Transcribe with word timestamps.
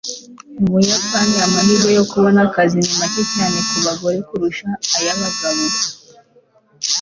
mu 0.59 0.67
buyapani, 0.73 1.35
amahirwe 1.47 1.89
yo 1.97 2.03
kubona 2.11 2.39
akazi 2.47 2.77
ni 2.79 2.91
make 2.99 3.23
cyane 3.33 3.57
ku 3.67 3.75
bagore 3.85 4.17
kurusha 4.27 4.67
ay'abagabo 4.97 5.65